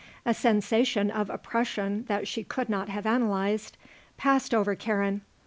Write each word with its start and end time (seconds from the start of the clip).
A 0.25 0.33
sensation 0.33 1.11
of 1.11 1.29
oppression 1.29 2.05
that 2.07 2.27
she 2.27 2.43
could 2.43 2.69
not 2.69 2.89
have 2.89 3.05
analyzed 3.05 3.77
passed 4.17 4.51
over 4.51 4.73
Karen. 4.73 5.21